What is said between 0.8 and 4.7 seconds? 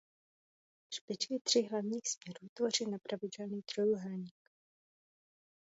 Špičky tří hlavních směrů tvoří nepravidelný trojúhelník.